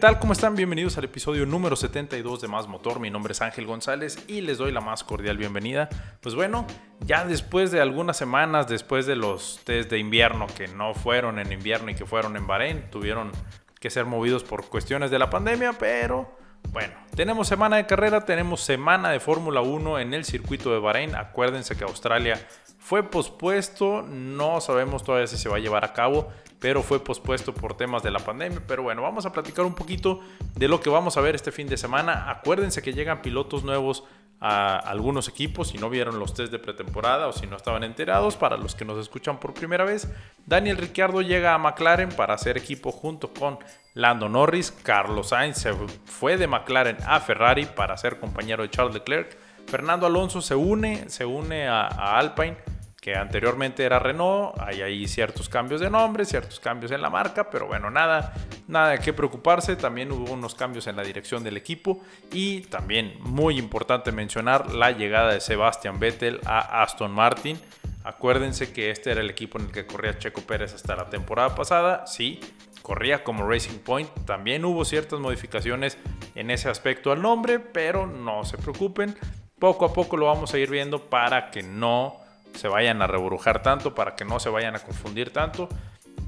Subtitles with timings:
[0.00, 0.18] tal?
[0.18, 0.56] ¿Cómo están?
[0.56, 3.00] Bienvenidos al episodio número 72 de Más Motor.
[3.00, 5.90] Mi nombre es Ángel González y les doy la más cordial bienvenida.
[6.22, 6.66] Pues bueno,
[7.00, 11.52] ya después de algunas semanas, después de los test de invierno que no fueron en
[11.52, 13.30] invierno y que fueron en Bahrein, tuvieron
[13.78, 16.34] que ser movidos por cuestiones de la pandemia, pero
[16.70, 21.16] bueno, tenemos semana de carrera, tenemos semana de Fórmula 1 en el circuito de Bahrein.
[21.16, 22.40] Acuérdense que Australia
[22.78, 26.28] fue pospuesto, no sabemos todavía si se va a llevar a cabo,
[26.60, 28.62] pero fue pospuesto por temas de la pandemia.
[28.66, 30.20] Pero bueno, vamos a platicar un poquito
[30.54, 32.30] de lo que vamos a ver este fin de semana.
[32.30, 34.04] Acuérdense que llegan pilotos nuevos
[34.40, 38.36] a algunos equipos, si no vieron los test de pretemporada o si no estaban enterados,
[38.36, 40.08] para los que nos escuchan por primera vez,
[40.46, 43.58] Daniel Ricciardo llega a McLaren para hacer equipo junto con
[43.94, 45.74] Lando Norris, Carlos Sainz se
[46.06, 49.36] fue de McLaren a Ferrari para ser compañero de Charles Leclerc,
[49.66, 52.56] Fernando Alonso se une, se une a, a Alpine
[53.00, 57.48] que anteriormente era Renault, hay ahí ciertos cambios de nombre, ciertos cambios en la marca,
[57.48, 58.34] pero bueno, nada,
[58.68, 63.14] nada de qué preocuparse, también hubo unos cambios en la dirección del equipo y también
[63.20, 67.58] muy importante mencionar la llegada de Sebastian Vettel a Aston Martin.
[68.04, 71.54] Acuérdense que este era el equipo en el que corría Checo Pérez hasta la temporada
[71.54, 72.38] pasada, sí,
[72.82, 75.96] corría como Racing Point, también hubo ciertas modificaciones
[76.34, 79.16] en ese aspecto al nombre, pero no se preocupen,
[79.58, 82.20] poco a poco lo vamos a ir viendo para que no
[82.60, 85.68] se vayan a rebrujar tanto, para que no se vayan a confundir tanto.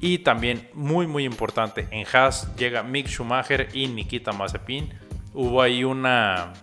[0.00, 4.92] Y también, muy muy importante, en Haas llega Mick Schumacher y Nikita Mazepin.
[5.34, 6.54] Hubo ahí una,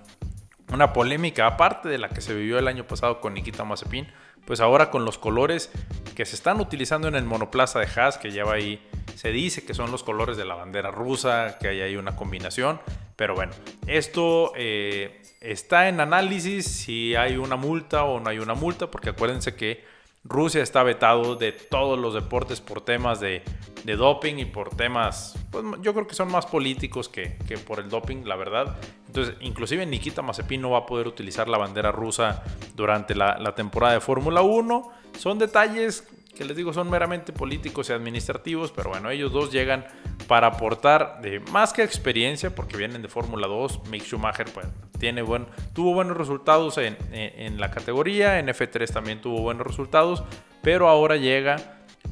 [0.74, 4.08] una polémica, aparte de la que se vivió el año pasado con Nikita Mazepin,
[4.46, 5.72] pues ahora con los colores
[6.16, 8.82] que se están utilizando en el monoplaza de Haas, que lleva ahí,
[9.16, 12.82] se dice que son los colores de la bandera rusa, que hay ahí una combinación.
[13.20, 13.52] Pero bueno,
[13.86, 19.10] esto eh, está en análisis si hay una multa o no hay una multa, porque
[19.10, 19.84] acuérdense que
[20.24, 23.44] Rusia está vetado de todos los deportes por temas de,
[23.84, 27.36] doping y por temas, pues yo creo que son más políticos que,
[27.68, 28.78] por el doping, la verdad.
[29.08, 32.42] Entonces, inclusive Nikita Mazepin no va a poder utilizar la bandera rusa
[32.74, 34.92] durante la, la temporada de Fórmula 1.
[35.18, 36.08] Son detalles
[36.38, 39.86] que les digo son meramente políticos y administrativos, pero bueno, ellos dos llegan
[40.30, 43.88] para aportar más que experiencia, porque vienen de Fórmula 2.
[43.90, 44.68] Mick Schumacher pues,
[45.00, 50.24] tiene buen, tuvo buenos resultados en, en, la categoría, en F3 también tuvo buenos resultados,
[50.62, 51.56] pero ahora llega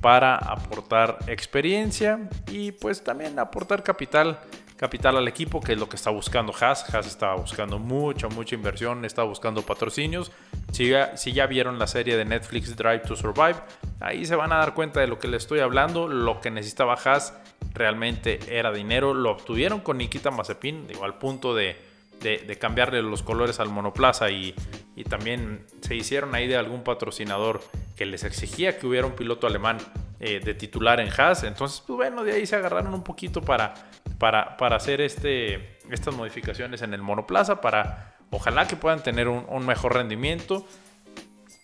[0.02, 4.40] para aportar experiencia y pues también aportar capital
[4.78, 6.94] capital al equipo, que es lo que está buscando Haas.
[6.94, 10.32] Haas está buscando mucha, mucha inversión, está buscando patrocinios.
[10.72, 13.56] Si ya, si ya vieron la serie de Netflix Drive to Survive,
[14.00, 16.08] ahí se van a dar cuenta de lo que les estoy hablando.
[16.08, 17.34] Lo que necesitaba Haas
[17.78, 19.14] realmente era dinero.
[19.14, 21.78] Lo obtuvieron con Nikita Mazepin, al punto de,
[22.22, 24.56] de, cambiarle los colores al monoplaza y,
[24.96, 27.62] y, también se hicieron ahí de algún patrocinador
[27.96, 29.78] que les exigía que hubiera un piloto alemán
[30.20, 31.44] eh, de titular en Haas.
[31.44, 33.74] Entonces, pues bueno, de ahí se agarraron un poquito para,
[34.18, 39.66] para, para hacer este, estas modificaciones en el monoplaza, para ojalá que puedan tener un,
[39.66, 40.66] mejor rendimiento.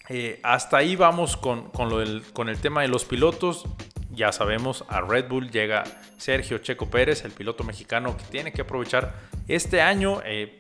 [0.10, 3.66] Eh, hasta ahí vamos con, con, con el tema de los pilotos.
[4.14, 5.84] Ya sabemos, a Red Bull llega
[6.18, 9.14] Sergio Checo Pérez, el piloto mexicano que tiene que aprovechar
[9.48, 10.22] este año.
[10.24, 10.60] Eh,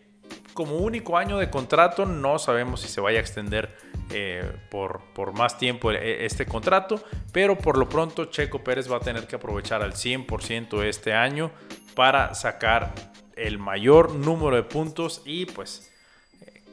[0.54, 3.76] como único año de contrato, no sabemos si se vaya a extender
[4.12, 8.98] eh, por, por, más tiempo e, este contrato, pero por lo pronto Checo Pérez va
[8.98, 11.52] a tener que aprovechar al 100% este año
[11.96, 12.94] para sacar
[13.36, 15.92] el mayor número de puntos y pues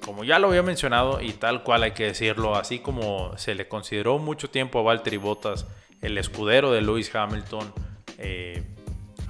[0.05, 3.69] como ya lo había mencionado y tal cual hay que decirlo, así como se le
[3.69, 5.67] consideró mucho tiempo a Valtteri Bottas
[6.03, 7.73] el escudero de Lewis Hamilton,
[8.19, 8.63] eh,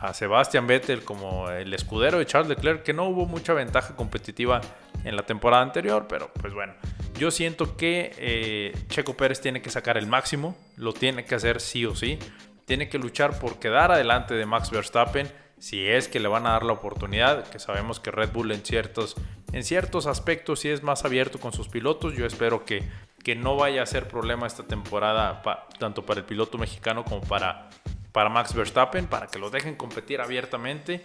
[0.00, 4.60] a Sebastian Vettel como el escudero de Charles Leclerc, que no hubo mucha ventaja competitiva
[5.04, 6.72] en la temporada anterior, pero pues bueno,
[7.18, 11.60] yo siento que eh, Checo Pérez tiene que sacar el máximo, lo tiene que hacer
[11.60, 12.18] sí o sí,
[12.64, 16.52] tiene que luchar por quedar adelante de Max Verstappen, si es que le van a
[16.52, 19.16] dar la oportunidad, que sabemos que Red Bull en ciertos,
[19.52, 22.82] en ciertos aspectos sí es más abierto con sus pilotos, yo espero que,
[23.22, 25.42] que no vaya a ser problema esta temporada
[25.78, 27.68] tanto para el piloto mexicano como para,
[28.12, 31.04] para Max Verstappen, para que lo dejen competir abiertamente.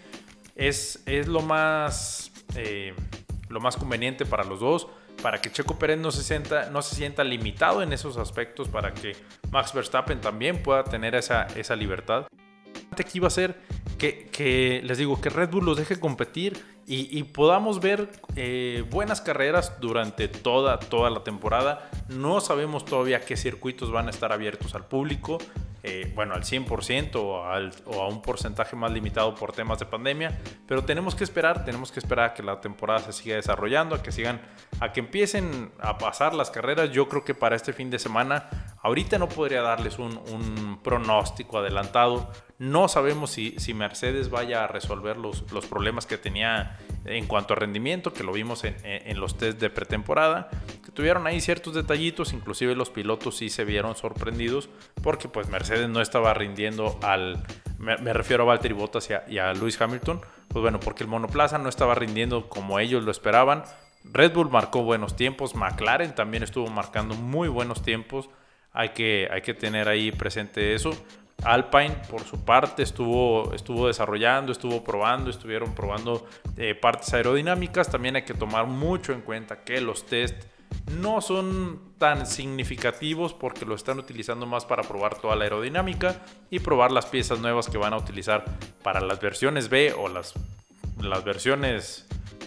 [0.56, 2.94] Es, es lo, más, eh,
[3.50, 4.88] lo más conveniente para los dos,
[5.22, 8.94] para que Checo Pérez no se, sienta, no se sienta limitado en esos aspectos, para
[8.94, 9.16] que
[9.52, 12.28] Max Verstappen también pueda tener esa, esa libertad
[13.04, 13.60] que iba a ser
[13.98, 19.74] que, les digo, que Red Bull los deje competir y, podamos ver eh, buenas carreras
[19.82, 21.90] durante toda, toda la temporada.
[22.10, 25.40] No sabemos todavía qué circuitos van a estar abiertos al público,
[25.88, 27.44] eh, bueno, al 100% o,
[27.92, 30.36] o, a un porcentaje más limitado por temas de pandemia,
[30.68, 34.02] pero tenemos que esperar, tenemos que esperar a que la temporada se siga desarrollando, a
[34.02, 34.42] que sigan,
[34.80, 36.90] a que empiecen a pasar las carreras.
[36.92, 38.50] Yo creo que para este fin de semana
[38.86, 42.32] Ahorita no podría darles un, pronóstico adelantado.
[42.60, 47.54] No sabemos si, si, Mercedes vaya a resolver los, los, problemas que tenía en cuanto
[47.54, 50.52] a rendimiento, que lo vimos en, en, los test de pretemporada,
[50.96, 54.70] tuvieron ahí ciertos detallitos, inclusive los pilotos sí se vieron sorprendidos
[55.04, 57.44] porque pues Mercedes no estaba rindiendo al,
[57.78, 61.10] me, refiero a Valtteri Bottas y a, y a Lewis Hamilton, pues bueno, porque el
[61.10, 63.64] monoplaza no estaba rindiendo como ellos lo esperaban.
[64.04, 68.30] Red Bull marcó buenos tiempos, McLaren también estuvo marcando muy buenos tiempos.
[68.72, 70.92] Hay que, hay que tener ahí presente eso.
[71.44, 76.26] Alpine, por su parte, estuvo, estuvo desarrollando, estuvo probando, estuvieron probando
[76.58, 77.90] eh, partes aerodinámicas.
[77.90, 80.44] También hay que tomar mucho en cuenta que los test
[80.92, 86.60] no son tan significativos porque lo están utilizando más para probar toda la aerodinámica y
[86.60, 88.46] probar las piezas nuevas que van a utilizar
[88.84, 90.34] para las versiones B o las,
[91.00, 92.06] las versiones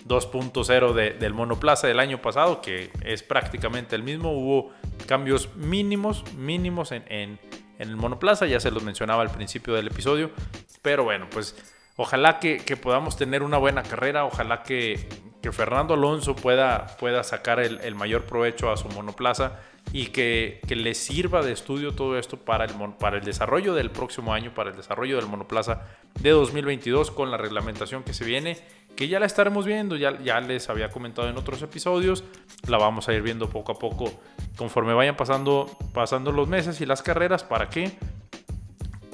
[0.09, 4.33] 2.0 del monoplaza del año pasado, que es prácticamente el mismo.
[4.33, 4.73] Hubo
[5.07, 7.39] cambios mínimos, mínimos en, en,
[7.79, 10.31] el monoplaza, ya se los mencionaba al principio del episodio.
[10.83, 11.55] Pero bueno, pues
[11.97, 15.07] ojalá que, podamos tener una buena carrera, ojalá que,
[15.53, 19.53] Fernando Alonso pueda, pueda sacar el, mayor provecho a su monoplaza
[19.93, 24.35] y que, le sirva de estudio todo esto para el, para el desarrollo del próximo
[24.35, 25.83] año, para el desarrollo del monoplaza
[26.21, 28.59] de 2022 con la reglamentación que se viene
[28.99, 32.25] que ya la estaremos viendo, ya, ya les había comentado en otros episodios,
[32.67, 34.13] la vamos a ir viendo poco a poco
[34.57, 37.93] conforme vayan pasando, pasando los meses y las carreras, ¿para qué?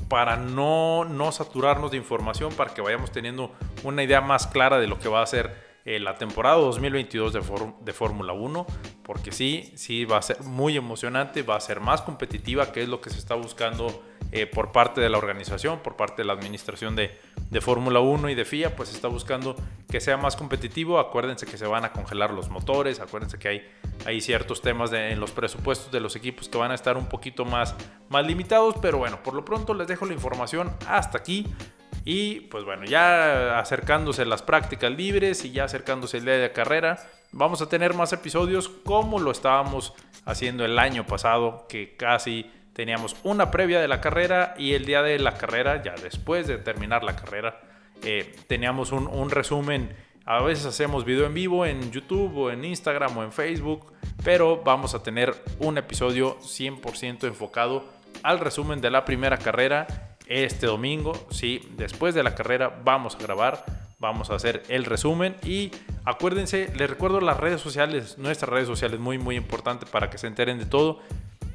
[0.08, 4.86] Para no, no saturarnos de información, para que vayamos teniendo una idea más clara de
[4.86, 8.66] lo que va a ser eh, la temporada 2022 de, Fórmula 1,
[9.02, 12.88] porque sí, sí va a ser muy emocionante, va a ser más competitiva, que es
[12.88, 14.02] lo que se está buscando
[14.32, 17.18] eh, por parte de la organización, por parte de la administración de,
[17.50, 19.56] de Fórmula 1 y de FIA, pues está buscando
[19.90, 20.98] que sea más competitivo.
[20.98, 23.70] Acuérdense que se van a congelar los motores, acuérdense que hay,
[24.06, 27.44] hay ciertos temas en los presupuestos de los equipos que van a estar un poquito
[27.44, 27.74] más,
[28.08, 31.46] más limitados, pero bueno, por lo pronto les dejo la información hasta aquí.
[32.04, 36.98] Y pues bueno, ya acercándose las prácticas libres y ya acercándose el día de carrera,
[37.32, 39.94] vamos a tener más episodios como lo estábamos
[40.26, 45.02] haciendo el año pasado, que casi teníamos una previa de la carrera y el día
[45.02, 47.60] de la carrera, ya después de terminar la carrera,
[48.02, 49.96] eh, teníamos un, resumen.
[50.26, 53.92] A veces hacemos video en vivo en YouTube o en Instagram o en Facebook,
[54.22, 57.84] pero vamos a tener un episodio 100% enfocado
[58.22, 61.12] al resumen de la primera carrera este domingo.
[61.30, 63.64] Sí, después de la carrera vamos a grabar,
[63.98, 65.70] vamos a hacer el resumen y
[66.04, 70.26] acuérdense, les recuerdo las redes sociales, nuestras redes sociales, muy muy importante para que se
[70.26, 71.00] enteren de todo.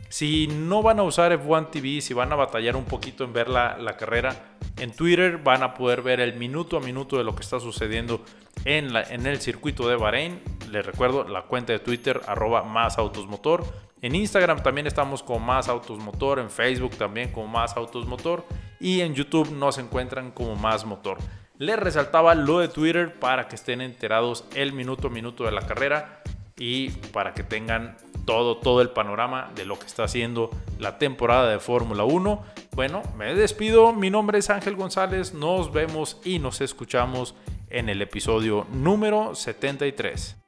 [0.09, 3.47] Si no van a usar F1 TV, si van a batallar un poquito en ver
[3.47, 7.43] la, carrera, en Twitter van a poder ver el minuto a minuto de lo que
[7.43, 8.25] está sucediendo
[8.65, 10.41] en, la, en el circuito de Bahrein.
[10.71, 13.63] Les recuerdo la cuenta de Twitter, arroba más autos motor.
[14.01, 18.45] En Instagram también estamos con más autos motor, en Facebook también con más autos motor
[18.79, 21.17] y en YouTube nos encuentran como más motor.
[21.57, 25.67] Les resaltaba lo de Twitter para que estén enterados el minuto a minuto de la
[25.67, 26.23] carrera
[26.57, 31.49] y para que tengan todo, todo el panorama de lo que está haciendo la temporada
[31.49, 32.43] de Fórmula 1.
[32.75, 37.35] Bueno, me despido, mi nombre es Ángel González, nos vemos y nos escuchamos
[37.69, 40.38] en el episodio número 73.